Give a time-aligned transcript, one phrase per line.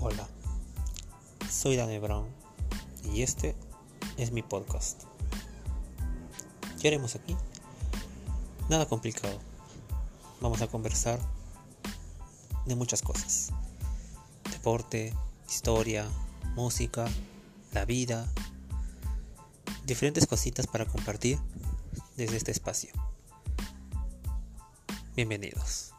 [0.00, 0.28] Hola,
[1.50, 2.28] Soy Daniel Brown
[3.12, 3.56] y este
[4.16, 5.02] es mi podcast.
[6.80, 7.36] ¿Qué haremos aquí?
[8.68, 9.40] Nada complicado.
[10.40, 11.18] Vamos a conversar
[12.64, 13.50] de muchas cosas.
[14.52, 15.16] Deporte,
[15.48, 16.08] historia,
[16.54, 17.08] música,
[17.72, 18.32] la vida,
[19.84, 21.40] diferentes cositas para compartir
[22.16, 22.92] desde este espacio.
[25.16, 25.92] Bienvenidos.